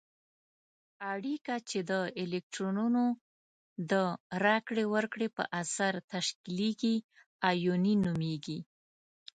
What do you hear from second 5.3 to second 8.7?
په اثر تشکیلیږي آیوني نومیږي.